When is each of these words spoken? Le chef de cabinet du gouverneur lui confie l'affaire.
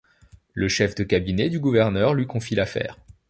Le 0.55 0.67
chef 0.67 0.95
de 0.95 1.03
cabinet 1.03 1.51
du 1.51 1.59
gouverneur 1.59 2.15
lui 2.15 2.25
confie 2.25 2.55
l'affaire. 2.55 2.97